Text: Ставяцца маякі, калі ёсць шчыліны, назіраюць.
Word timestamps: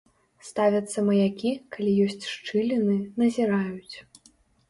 Ставяцца 0.49 1.01
маякі, 1.09 1.51
калі 1.75 1.91
ёсць 2.05 2.25
шчыліны, 2.35 2.97
назіраюць. 3.21 3.95